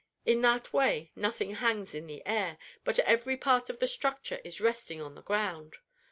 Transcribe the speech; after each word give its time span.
In 0.25 0.41
that 0.41 0.73
way 0.73 1.11
nothing 1.15 1.53
hangs 1.53 1.93
in 1.93 2.07
the 2.07 2.25
air, 2.25 2.57
but 2.83 2.97
every 2.97 3.37
part 3.37 3.69
of 3.69 3.77
the 3.77 3.85
structure 3.85 4.39
is 4.43 4.59
resting 4.59 4.99
on 4.99 5.13
the 5.13 5.21
ground. 5.21 5.77